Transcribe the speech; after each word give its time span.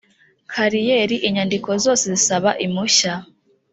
kariyeri 0.51 1.15
inyandiko 1.27 1.69
zose 1.83 2.03
zisaba 2.13 2.49
impushya 2.65 3.13